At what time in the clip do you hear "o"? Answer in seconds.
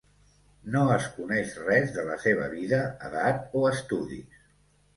3.61-3.65